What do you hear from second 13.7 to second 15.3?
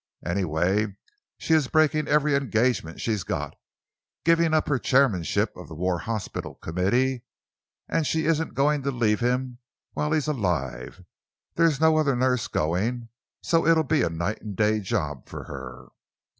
be a night and day job